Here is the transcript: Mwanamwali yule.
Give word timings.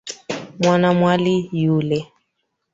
Mwanamwali 0.59 1.49
yule. 1.61 1.99